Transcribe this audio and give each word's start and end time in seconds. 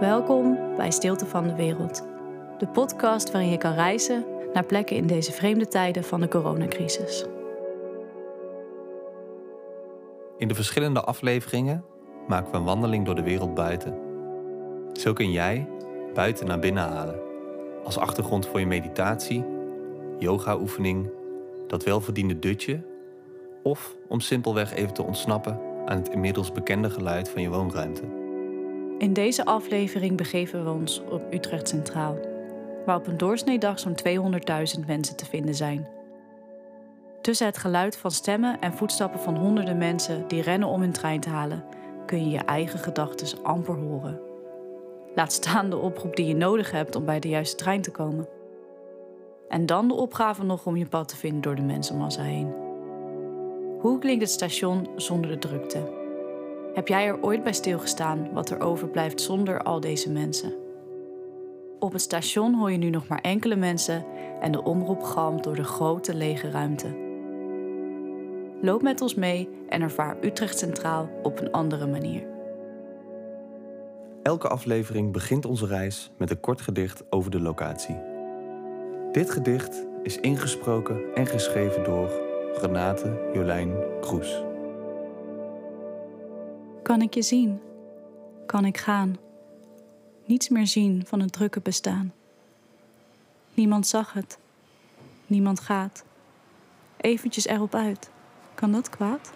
Welkom 0.00 0.58
bij 0.76 0.90
Stilte 0.90 1.26
van 1.26 1.46
de 1.46 1.54
Wereld, 1.54 2.04
de 2.58 2.68
podcast 2.68 3.30
waarin 3.30 3.50
je 3.50 3.56
kan 3.56 3.72
reizen 3.72 4.24
naar 4.52 4.64
plekken 4.64 4.96
in 4.96 5.06
deze 5.06 5.32
vreemde 5.32 5.68
tijden 5.68 6.04
van 6.04 6.20
de 6.20 6.28
coronacrisis. 6.28 7.24
In 10.36 10.48
de 10.48 10.54
verschillende 10.54 11.00
afleveringen 11.00 11.84
maken 12.28 12.50
we 12.50 12.56
een 12.56 12.64
wandeling 12.64 13.04
door 13.04 13.14
de 13.14 13.22
wereld 13.22 13.54
buiten. 13.54 13.98
Zo 14.92 15.12
kun 15.12 15.30
jij 15.30 15.68
buiten 16.14 16.46
naar 16.46 16.58
binnen 16.58 16.82
halen, 16.82 17.20
als 17.84 17.98
achtergrond 17.98 18.46
voor 18.46 18.60
je 18.60 18.66
meditatie, 18.66 19.44
yoga-oefening, 20.18 21.10
dat 21.66 21.84
welverdiende 21.84 22.38
dutje 22.38 22.82
of 23.62 23.96
om 24.08 24.20
simpelweg 24.20 24.74
even 24.74 24.94
te 24.94 25.02
ontsnappen 25.02 25.60
aan 25.84 25.96
het 25.96 26.08
inmiddels 26.08 26.52
bekende 26.52 26.90
geluid 26.90 27.28
van 27.28 27.42
je 27.42 27.48
woonruimte. 27.48 28.19
In 29.00 29.12
deze 29.12 29.44
aflevering 29.44 30.16
begeven 30.16 30.64
we 30.64 30.70
ons 30.70 31.02
op 31.10 31.32
Utrecht 31.32 31.68
Centraal, 31.68 32.18
waar 32.86 32.96
op 32.96 33.06
een 33.06 33.16
doorsneedag 33.16 33.78
zo'n 33.78 33.98
200.000 34.08 34.86
mensen 34.86 35.16
te 35.16 35.24
vinden 35.24 35.54
zijn. 35.54 35.88
Tussen 37.20 37.46
het 37.46 37.58
geluid 37.58 37.96
van 37.96 38.10
stemmen 38.10 38.60
en 38.60 38.72
voetstappen 38.72 39.20
van 39.20 39.36
honderden 39.36 39.78
mensen 39.78 40.28
die 40.28 40.42
rennen 40.42 40.68
om 40.68 40.80
hun 40.80 40.92
trein 40.92 41.20
te 41.20 41.28
halen, 41.28 41.64
kun 42.06 42.24
je 42.24 42.30
je 42.30 42.38
eigen 42.38 42.78
gedachten 42.78 43.44
amper 43.44 43.74
horen. 43.74 44.20
Laat 45.14 45.32
staan 45.32 45.70
de 45.70 45.76
oproep 45.76 46.16
die 46.16 46.26
je 46.26 46.36
nodig 46.36 46.70
hebt 46.70 46.96
om 46.96 47.04
bij 47.04 47.20
de 47.20 47.28
juiste 47.28 47.56
trein 47.56 47.82
te 47.82 47.90
komen. 47.90 48.28
En 49.48 49.66
dan 49.66 49.88
de 49.88 49.94
opgave 49.94 50.44
nog 50.44 50.66
om 50.66 50.76
je 50.76 50.86
pad 50.86 51.08
te 51.08 51.16
vinden 51.16 51.40
door 51.40 51.54
de 51.54 51.62
mensenmassa 51.62 52.22
heen. 52.22 52.54
Hoe 53.78 53.98
klinkt 53.98 54.22
het 54.22 54.30
station 54.30 54.88
zonder 54.96 55.30
de 55.30 55.38
drukte? 55.38 55.99
Heb 56.74 56.88
jij 56.88 57.06
er 57.06 57.22
ooit 57.22 57.42
bij 57.42 57.52
stilgestaan 57.52 58.32
wat 58.32 58.50
er 58.50 58.60
overblijft 58.60 59.20
zonder 59.20 59.62
al 59.62 59.80
deze 59.80 60.10
mensen? 60.10 60.54
Op 61.78 61.92
het 61.92 62.00
station 62.00 62.54
hoor 62.54 62.70
je 62.70 62.78
nu 62.78 62.90
nog 62.90 63.08
maar 63.08 63.20
enkele 63.20 63.56
mensen 63.56 64.04
en 64.40 64.52
de 64.52 64.62
omroep 64.62 65.02
galmt 65.02 65.44
door 65.44 65.54
de 65.54 65.64
grote 65.64 66.14
lege 66.14 66.50
ruimte. 66.50 67.08
Loop 68.60 68.82
met 68.82 69.00
ons 69.00 69.14
mee 69.14 69.48
en 69.68 69.82
ervaar 69.82 70.16
Utrecht 70.20 70.58
Centraal 70.58 71.08
op 71.22 71.40
een 71.40 71.50
andere 71.50 71.86
manier. 71.86 72.26
Elke 74.22 74.48
aflevering 74.48 75.12
begint 75.12 75.44
onze 75.44 75.66
reis 75.66 76.10
met 76.16 76.30
een 76.30 76.40
kort 76.40 76.60
gedicht 76.60 77.02
over 77.10 77.30
de 77.30 77.40
locatie. 77.40 77.98
Dit 79.12 79.30
gedicht 79.30 79.86
is 80.02 80.20
ingesproken 80.20 81.14
en 81.14 81.26
geschreven 81.26 81.84
door 81.84 82.10
Renate 82.60 83.30
Jolijn 83.32 83.74
Kroes. 84.00 84.49
Kan 86.82 87.02
ik 87.02 87.14
je 87.14 87.22
zien? 87.22 87.60
Kan 88.46 88.64
ik 88.64 88.76
gaan? 88.76 89.16
Niets 90.24 90.48
meer 90.48 90.66
zien 90.66 91.06
van 91.06 91.20
het 91.20 91.32
drukke 91.32 91.60
bestaan. 91.60 92.12
Niemand 93.54 93.86
zag 93.86 94.12
het. 94.12 94.38
Niemand 95.26 95.60
gaat. 95.60 96.04
Eventjes 96.96 97.46
erop 97.46 97.74
uit. 97.74 98.10
Kan 98.54 98.72
dat 98.72 98.90
kwaad? 98.90 99.32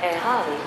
Herhaling. 0.00 0.60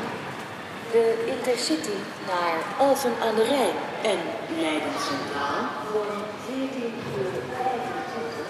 De 0.91 1.35
Intercity 1.37 1.97
naar 2.27 2.57
Alphen 2.77 3.13
aan 3.21 3.35
de 3.35 3.43
Rijn 3.43 3.75
en 4.03 4.19
Leiden 4.59 4.93
Centraal 4.99 5.69
voor 5.91 6.05
14 6.45 6.93
uur 7.17 7.31
25 7.57 8.43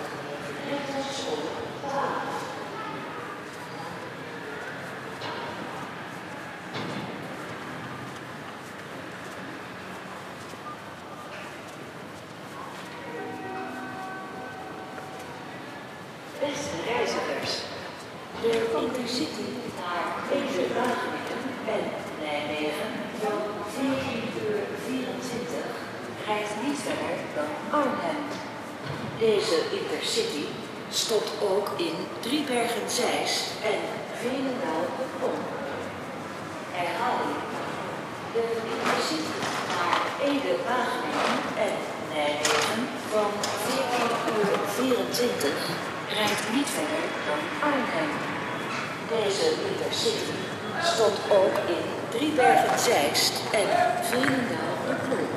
Beste 16.50 16.80
reizigers, 16.92 17.54
de 18.42 18.54
Intercity 18.82 19.50
naar 19.82 20.08
Ezen-Wageningen 20.38 21.40
en 21.76 21.84
Nijmegen 22.24 22.92
van 23.22 23.40
14 23.76 24.24
uur 24.44 24.60
24 24.86 25.66
rijdt 26.28 26.54
niet 26.64 26.80
verder 26.88 27.16
dan 27.38 27.52
Arnhem. 27.80 28.22
Deze 29.26 29.58
Intercity 29.80 30.46
stopt 30.90 31.32
ook 31.52 31.68
in 31.88 31.96
Driebergen-Zeist 32.26 33.44
en 33.72 33.82
Veenendaal 34.22 34.86
op. 35.28 35.38
Herhaling. 36.78 37.40
De 38.34 38.44
Intercity 38.74 39.38
naar 39.74 40.00
Ede-Wageningen 40.28 41.40
en 41.68 41.76
Nijmegen 42.14 42.82
van 43.14 43.30
14 43.66 44.36
uur 44.36 44.58
24 44.68 45.92
rijdt 46.14 46.54
niet 46.56 46.70
verder 46.78 47.04
dan 47.28 47.42
Arnhem. 47.70 48.12
Deze 49.08 49.48
Intercity 49.72 50.34
stopt 50.84 51.32
ook 51.32 51.58
in 51.76 51.86
Driebergen-Zeist 52.10 53.34
en 53.52 53.68
Veenendaal 54.04 54.76
op 54.90 54.98
Plom. 55.08 55.28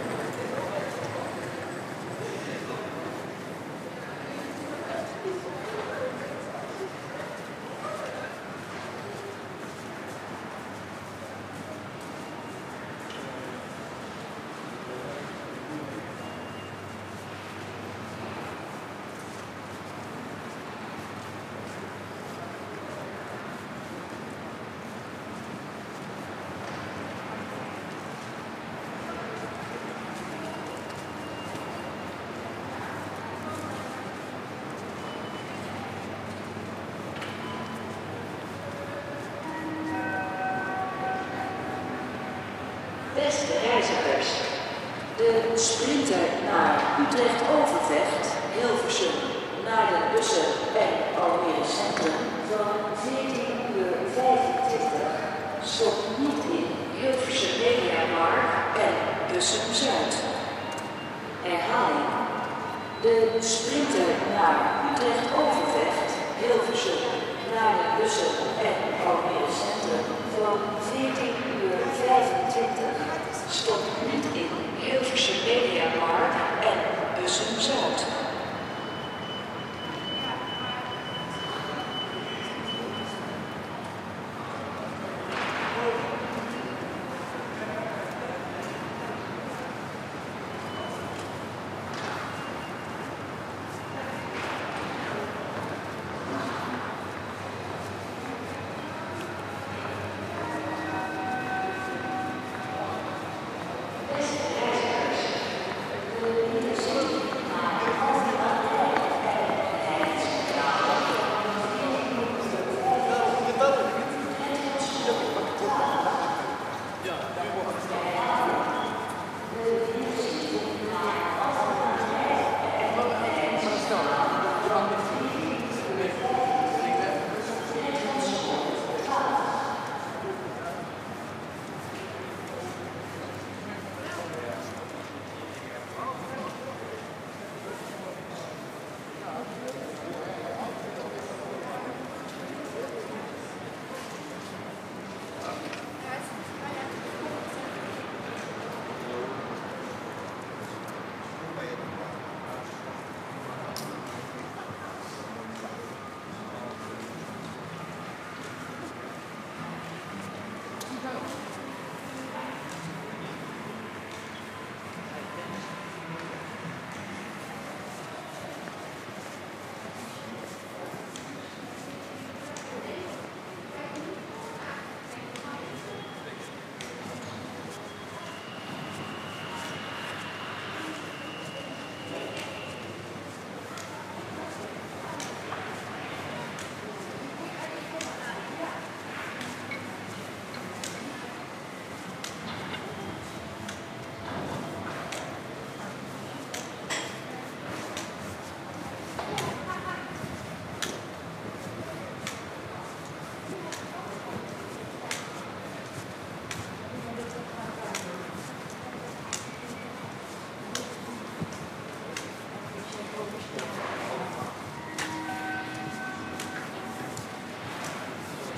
Beste 43.14 43.52
reizigers, 43.68 44.28
de 45.66 45.72
sprinter 45.72 46.26
naar 46.50 46.74
Utrecht-Overvecht, 47.02 48.26
Hilversum, 48.56 49.16
naar 49.68 49.86
de 49.92 50.00
bussen 50.12 50.48
en 50.84 50.92
Almere 51.22 51.66
Centrum 51.78 52.20
van 52.50 52.74
14 53.02 53.78
uur 53.78 53.94
25 54.14 55.10
stopt 55.74 56.04
niet 56.22 56.40
in 56.58 56.66
Hilversum 56.98 57.54
Mediamarkt 57.64 58.52
en 58.86 58.94
Bussum 59.28 59.68
Zuid. 59.80 60.14
Herhaling. 61.46 62.10
De 63.04 63.16
sprinter 63.54 64.10
naar 64.36 64.56
Utrecht-Overvecht, 64.88 65.95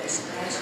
experience. 0.08 0.57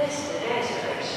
Beste 0.00 0.36
reizigers, 0.48 1.10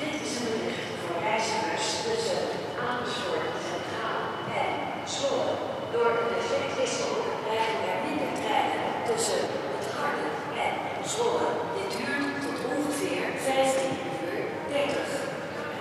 dit 0.00 0.14
is 0.26 0.32
een 0.36 0.48
bericht 0.52 0.88
voor 1.00 1.18
reizigers 1.28 1.86
tussen 2.06 2.42
Amersfoort 2.88 3.54
Centraal 3.70 4.22
en 4.62 4.72
Zwolle. 5.14 5.52
Door 5.92 6.10
een 6.18 6.30
defectwissel 6.34 7.14
rijden 7.48 7.82
er 7.92 8.00
minder 8.06 8.32
treinen 8.42 8.90
tussen 9.08 9.42
het 9.74 9.86
Garden 9.96 10.32
en 10.66 10.74
Zwolle. 11.12 11.48
Dit 11.76 11.90
duurt 11.98 12.34
tot 12.44 12.58
ongeveer 12.74 13.26
15 13.46 13.92
uur 14.26 14.42
30. 14.72 15.08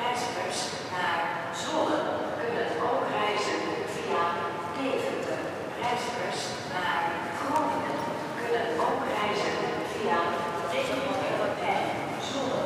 Reizigers 0.02 0.60
naar 0.94 1.20
Zwolle 1.62 2.00
kunnen 2.42 2.70
ook 2.88 3.04
reizen 3.18 3.62
via 3.96 4.22
Deventer. 4.78 5.40
Reizigers 5.82 6.42
naar 6.74 7.00
Groningen 7.40 7.98
kunnen 8.40 8.68
ook 8.86 9.02
reizen 9.18 9.56
via 9.94 10.20
Deventer 10.72 11.18
en 11.76 11.86
Zwolle. 12.28 12.66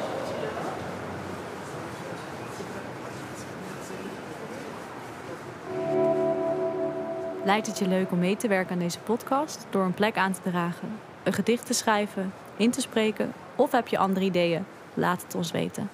Lijkt 7.43 7.67
het 7.67 7.79
je 7.79 7.87
leuk 7.87 8.11
om 8.11 8.19
mee 8.19 8.37
te 8.37 8.47
werken 8.47 8.73
aan 8.73 8.79
deze 8.79 8.99
podcast 8.99 9.65
door 9.69 9.83
een 9.83 9.93
plek 9.93 10.17
aan 10.17 10.33
te 10.33 10.41
dragen, 10.41 10.89
een 11.23 11.33
gedicht 11.33 11.65
te 11.65 11.73
schrijven, 11.73 12.33
in 12.57 12.71
te 12.71 12.81
spreken 12.81 13.33
of 13.55 13.71
heb 13.71 13.87
je 13.87 13.97
andere 13.97 14.25
ideeën? 14.25 14.65
Laat 14.93 15.21
het 15.21 15.35
ons 15.35 15.51
weten. 15.51 15.89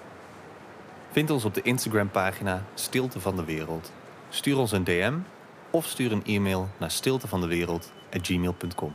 Vind 1.11 1.29
ons 1.29 1.45
op 1.45 1.53
de 1.53 1.61
Instagram-pagina 1.61 2.63
Stilte 2.73 3.19
van 3.19 3.35
de 3.35 3.45
Wereld. 3.45 3.91
Stuur 4.29 4.57
ons 4.57 4.71
een 4.71 4.83
DM 4.83 5.13
of 5.69 5.85
stuur 5.85 6.11
een 6.11 6.25
e-mail 6.25 6.67
naar 6.77 6.91
stiltevandewereld.gmail.com. 6.91 8.93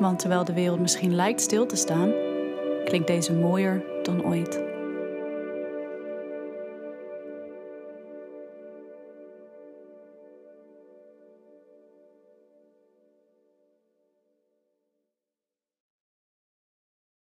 Want 0.00 0.18
terwijl 0.18 0.44
de 0.44 0.52
wereld 0.52 0.80
misschien 0.80 1.14
lijkt 1.14 1.40
stil 1.40 1.66
te 1.66 1.76
staan, 1.76 2.12
klinkt 2.84 3.06
deze 3.06 3.32
mooier 3.32 3.82
dan 4.02 4.24
ooit. 4.24 4.71